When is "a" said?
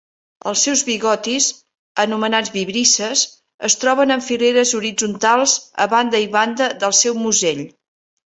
5.85-5.87